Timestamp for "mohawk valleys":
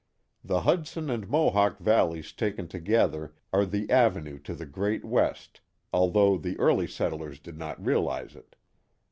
1.29-2.33